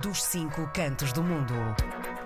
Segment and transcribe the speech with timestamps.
[0.00, 1.54] dos cinco cantos do mundo.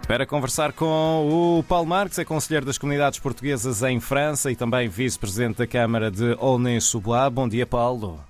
[0.06, 4.88] Para conversar com o Paulo Marques, é conselheiro das comunidades portuguesas em França e também
[4.88, 7.32] vice-presidente da Câmara de Aulnay-sous-Bois.
[7.32, 8.20] Bom dia, Paulo.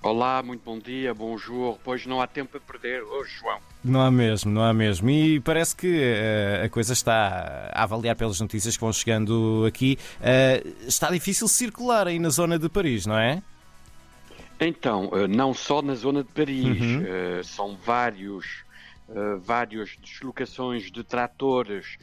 [0.00, 1.78] Olá, muito bom dia, bonjour.
[1.84, 3.58] Pois não há tempo a perder hoje, João.
[3.84, 5.08] Não há mesmo, não há mesmo.
[5.10, 9.98] E parece que uh, a coisa está a avaliar pelas notícias que vão chegando aqui.
[10.20, 13.42] Uh, está difícil circular aí na zona de Paris, não é?
[14.66, 17.42] Então, uh, não só na zona de Paris, uhum.
[17.42, 18.64] são vários
[19.08, 21.98] uh, várias deslocações de tratores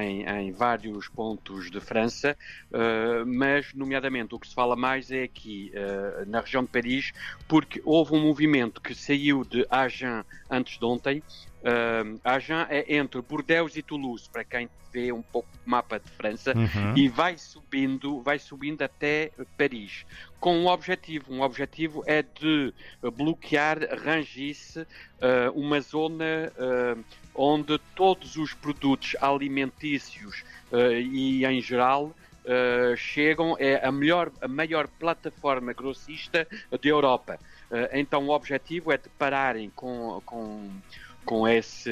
[0.00, 2.36] em, em, vários pontos de França,
[2.70, 5.72] uh, mas, nomeadamente, o que se fala mais é aqui
[6.26, 7.12] na região de Paris,
[7.46, 11.22] porque houve um movimento que saiu de Agen antes de ontem.
[12.24, 16.52] Agen é entre Bordeaux e Toulouse, para quem vê um pouco o mapa de França,
[16.56, 16.96] uhum.
[16.96, 20.06] e vai subindo, vai subindo até Paris
[20.40, 21.32] com um objetivo.
[21.32, 22.72] Um objetivo é de
[23.16, 24.78] bloquear Rangis,
[25.54, 26.52] uma zona
[27.34, 29.14] onde todos os produtos
[29.48, 32.14] alimentícios uh, e, em geral,
[32.96, 33.56] chegam.
[33.58, 37.38] É a, melhor, a maior plataforma grossista da Europa.
[37.92, 40.70] então, o objetivo é de pararem com, com,
[41.26, 41.90] com, esse,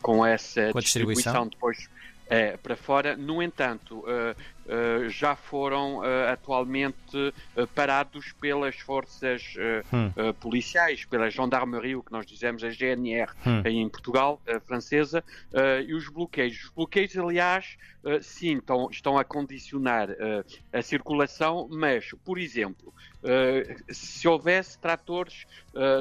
[0.00, 1.88] com essa com distribuição depois
[2.34, 3.16] é, para fora.
[3.16, 7.32] No entanto, uh, uh, já foram uh, atualmente
[7.74, 9.54] parados pelas forças
[9.92, 10.32] hum.
[10.40, 13.62] policiais, pela gendarmerie, o que nós dizemos a GNR hum.
[13.64, 15.22] em Portugal, francesa,
[15.86, 16.64] e os bloqueios.
[16.64, 17.76] Os bloqueios, aliás,
[18.20, 20.08] sim, estão, estão a condicionar
[20.72, 22.92] a circulação, mas, por exemplo,
[23.88, 25.46] se houvesse tratores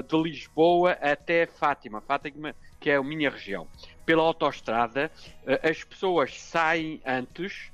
[0.08, 3.66] de Lisboa até Fátima, Fátima que é a minha região,
[4.06, 5.09] pela autoestrada,
[5.48, 7.72] eh, as pessoas saem antes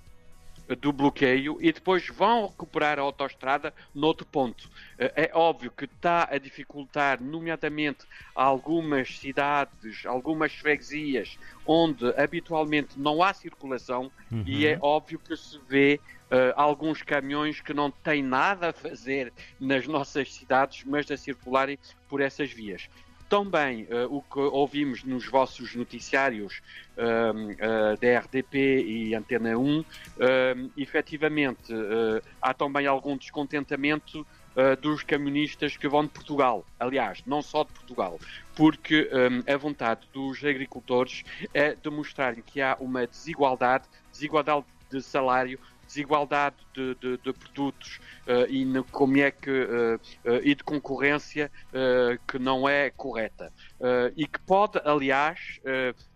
[0.76, 4.70] do bloqueio e depois vão recuperar a autoestrada noutro ponto.
[5.00, 13.24] Eh, é óbvio que está a dificultar, nomeadamente, algumas cidades, algumas freguesias, onde habitualmente não
[13.24, 14.44] há circulação uhum.
[14.46, 19.34] e é óbvio que se vê uh, alguns caminhões que não têm nada a fazer
[19.60, 22.88] nas nossas cidades, mas a circularem por essas vias.
[23.30, 26.64] Também uh, o que ouvimos nos vossos noticiários
[26.98, 29.86] uh, uh, da RDP e Antena 1, uh,
[30.76, 31.72] efetivamente
[32.42, 34.26] há também algum descontentamento
[34.82, 36.66] dos camionistas que vão de Portugal.
[36.78, 38.20] Aliás, não só de Portugal,
[38.56, 41.24] porque um, a vontade dos agricultores
[41.54, 45.58] é demonstrarem que há uma desigualdade, desigualdade de salário
[45.90, 50.00] desigualdade de, de, de produtos uh, e no, como é que uh,
[50.44, 51.52] e de concorrência
[52.28, 53.52] que não é correta.
[54.16, 55.60] E que pode, aliás,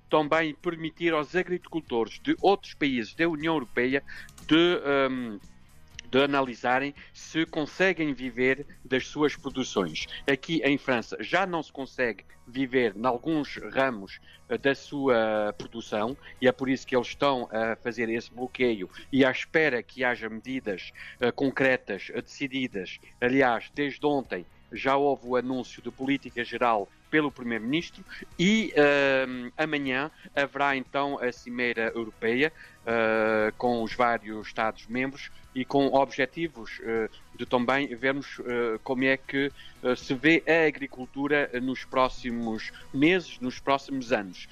[0.10, 4.04] também permitir aos agricultores de outros países da União Europeia
[4.48, 4.80] de
[5.10, 5.40] um,
[6.14, 10.06] de analisarem se conseguem viver das suas produções.
[10.32, 16.16] Aqui em França já não se consegue viver em alguns ramos eh, da sua produção
[16.40, 20.04] e é por isso que eles estão a fazer esse bloqueio e à espera que
[20.04, 23.00] haja medidas uh, concretas, uh, decididas.
[23.20, 28.04] Aliás, desde ontem já houve o anúncio de política geral pelo Primeiro-Ministro
[28.40, 32.52] e uh, amanhã haverá então a Cimeira Europeia
[32.82, 37.08] uh, com os vários Estados-membros e com objetivos uh,
[37.38, 38.40] de também vermos
[38.84, 39.52] como é que
[39.98, 44.48] se vê a agricultura nos próximos meses, nos próximos anos.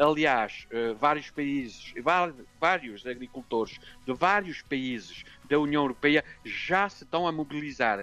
[0.00, 0.66] aliás,
[0.98, 1.92] vários países,
[2.58, 8.02] vários agricultores de vários países da União Europeia já se estão a mobilizar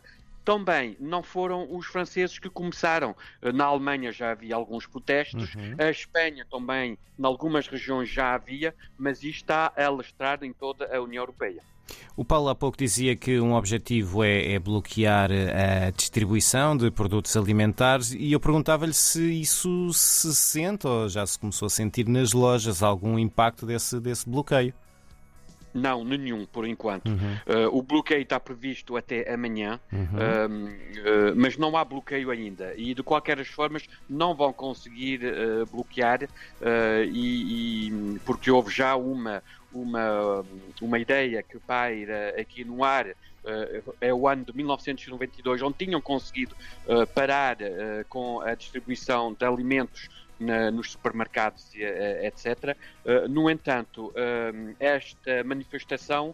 [0.50, 3.16] também não foram os franceses que começaram.
[3.40, 5.76] Eh, na Alemanha já havia alguns protestos, uhum.
[5.78, 10.90] a Espanha também, em algumas regiões já havia, mas isto está a alastrar em toda
[10.92, 11.62] a União Europeia.
[12.18, 16.90] O Paulo há pouco dizia que um objetivo é, é bloquear eh, a distribuição de
[16.90, 22.08] produtos alimentares e eu perguntava-lhe se isso se sente ou já se começou a sentir
[22.08, 24.74] nas lojas algum impacto desse, desse bloqueio.
[25.80, 27.08] Não, nenhum, por enquanto.
[27.08, 27.36] Uhum.
[27.48, 30.04] Uh, o bloqueio está previsto até amanhã, uhum.
[30.04, 32.74] uh, mas não há bloqueio ainda.
[32.76, 36.28] E de qualquer das formas não vão conseguir uh, bloquear,
[37.12, 39.42] e, e, porque houve já uma,
[39.74, 40.46] uma,
[40.82, 43.08] uma ideia que paira aqui no ar.
[44.02, 46.56] é o ano de 1992, onde tinham conseguido
[47.16, 47.58] parar
[48.10, 50.10] com a distribuição de alimentos
[50.40, 52.78] na, nos supermercados, eh, etc.
[53.06, 56.34] Eh, no entanto, eh, esta manifestação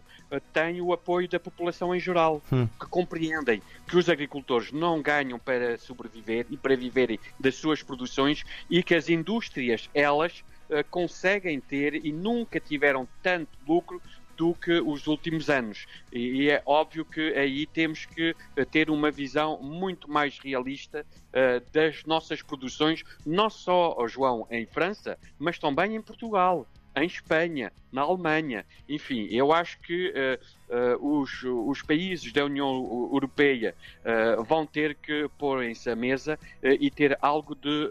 [0.52, 2.66] tem o apoio da população em geral, hum.
[2.78, 8.44] que compreendem que os agricultores não ganham para sobreviver e para viverem das suas produções
[8.70, 10.44] e que as indústrias, elas,
[10.90, 14.02] conseguem ter e nunca tiveram tanto lucro
[14.36, 15.86] do que os últimos anos.
[16.12, 18.34] E, e, é óbvio que aí temos que
[18.70, 24.66] ter uma visão muito mais realista uh, das nossas produções, não só, oh, João, em
[24.66, 26.66] França, mas também em Portugal
[26.96, 28.64] em Espanha, na Alemanha.
[28.88, 34.94] Enfim, eu acho que uh, uh, os, os, países da União Europeia uh, vão ter
[34.94, 37.90] que pôr-se à mesa e ter algo de,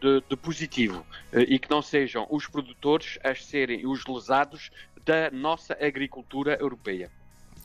[0.00, 4.70] de, de positivo e que não sejam os produtores a serem os lesados
[5.04, 7.10] da nossa agricultura europeia.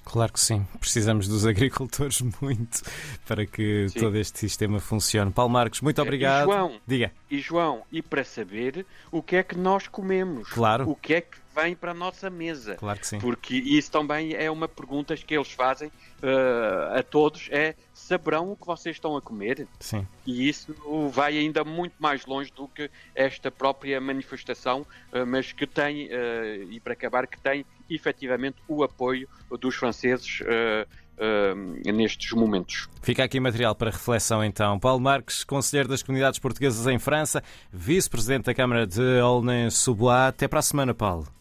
[0.03, 0.65] Claro que sim.
[0.79, 2.81] Precisamos dos agricultores muito
[3.27, 3.99] para que sim.
[3.99, 5.31] todo este sistema funcione.
[5.31, 6.49] Paulo Marcos, muito obrigado.
[6.49, 7.11] E João, Diga.
[7.29, 10.49] E João, e para saber o que é que nós comemos.
[10.49, 10.89] Claro.
[10.89, 12.75] O que é que vem para a nossa mesa.
[12.75, 13.19] Claro que sim.
[13.19, 18.55] Porque isso também é uma pergunta que eles fazem uh, a todos, é saberão o
[18.55, 19.67] que vocês estão a comer?
[19.79, 20.07] Sim.
[20.25, 20.73] E isso
[21.11, 24.81] vai ainda muito mais longe do que esta própria manifestação,
[25.11, 29.27] uh, mas que tem, uh, e para acabar, que tem efetivamente o apoio
[29.59, 32.87] dos franceses uh, nestes momentos.
[33.01, 34.79] Fica aqui material para reflexão então.
[34.79, 40.29] Paulo Marques, Conselheiro das Comunidades Portuguesas em França, Vice-Presidente da Câmara de Aulnay-sous-Bois.
[40.29, 41.27] Até para a semana, Paulo.